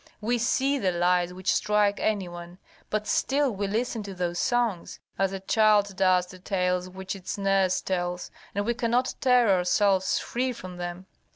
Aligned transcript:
We 0.19 0.39
see 0.39 0.79
the 0.79 0.91
lies 0.91 1.31
which 1.31 1.53
strike 1.53 1.99
any 1.99 2.27
one, 2.27 2.57
but 2.89 3.05
still 3.05 3.51
we 3.51 3.67
listen 3.67 4.01
to 4.01 4.15
those 4.15 4.39
songs, 4.39 4.99
as 5.19 5.31
a 5.31 5.39
child 5.39 5.95
does 5.95 6.25
to 6.33 6.39
tales 6.39 6.89
which 6.89 7.15
its 7.15 7.37
nurse 7.37 7.81
tells, 7.81 8.31
and 8.55 8.65
we 8.65 8.73
cannot 8.73 9.13
tear 9.21 9.47
ourselves 9.55 10.17
free 10.17 10.53
from 10.53 10.77
them. 10.77 11.05